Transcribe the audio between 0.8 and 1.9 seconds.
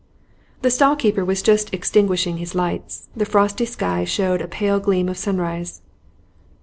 keeper was just